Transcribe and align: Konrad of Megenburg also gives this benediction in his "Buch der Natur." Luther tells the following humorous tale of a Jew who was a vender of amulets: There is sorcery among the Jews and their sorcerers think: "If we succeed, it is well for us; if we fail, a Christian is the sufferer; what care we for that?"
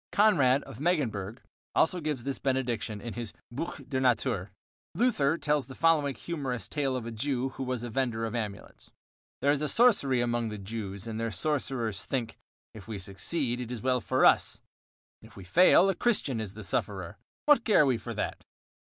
Konrad 0.11 0.63
of 0.63 0.79
Megenburg 0.79 1.41
also 1.75 1.99
gives 2.01 2.23
this 2.23 2.39
benediction 2.39 2.99
in 3.01 3.13
his 3.13 3.33
"Buch 3.51 3.87
der 3.87 3.99
Natur." 3.99 4.49
Luther 4.95 5.37
tells 5.37 5.67
the 5.67 5.75
following 5.75 6.15
humorous 6.15 6.67
tale 6.67 6.95
of 6.95 7.05
a 7.05 7.11
Jew 7.11 7.49
who 7.49 7.61
was 7.61 7.83
a 7.83 7.89
vender 7.91 8.25
of 8.25 8.33
amulets: 8.33 8.89
There 9.43 9.51
is 9.51 9.71
sorcery 9.71 10.19
among 10.19 10.49
the 10.49 10.57
Jews 10.57 11.05
and 11.05 11.19
their 11.19 11.29
sorcerers 11.29 12.03
think: 12.03 12.39
"If 12.73 12.87
we 12.87 12.97
succeed, 12.97 13.61
it 13.61 13.71
is 13.71 13.83
well 13.83 14.01
for 14.01 14.25
us; 14.25 14.59
if 15.21 15.37
we 15.37 15.43
fail, 15.43 15.87
a 15.87 15.93
Christian 15.93 16.39
is 16.41 16.55
the 16.55 16.63
sufferer; 16.63 17.19
what 17.45 17.63
care 17.63 17.85
we 17.85 17.99
for 17.99 18.15
that?" 18.15 18.43